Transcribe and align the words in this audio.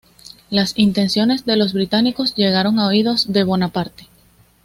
Las 0.49 0.75
intenciones 0.79 1.45
de 1.45 1.55
los 1.57 1.73
británicos 1.73 2.33
llegaron 2.33 2.79
a 2.79 2.87
oídos 2.87 3.31
de 3.31 3.43
Bonaparte. 3.43 4.07